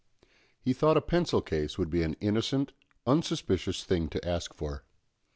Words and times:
He 0.59 0.73
thought 0.73 0.97
a 0.97 0.99
pencil 1.01 1.43
case 1.43 1.77
would 1.77 1.91
be 1.91 2.01
an 2.01 2.15
innocent, 2.19 2.71
unsuspicious 3.05 3.83
thing 3.83 4.07
to 4.09 4.27
ask 4.27 4.51
for. 4.51 4.83